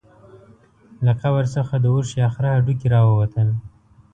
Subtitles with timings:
[1.05, 3.47] له قبر څخه د اوښ یا خره هډوکي راووتل.